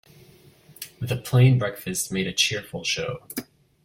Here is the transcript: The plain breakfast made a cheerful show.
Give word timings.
The 0.99 1.15
plain 1.15 1.59
breakfast 1.59 2.11
made 2.11 2.25
a 2.25 2.33
cheerful 2.33 2.83
show. 2.83 3.21